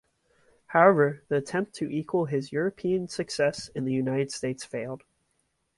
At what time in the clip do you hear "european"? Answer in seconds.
2.51-3.07